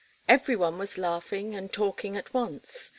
[0.27, 2.89] Every one was laughing and talking at once.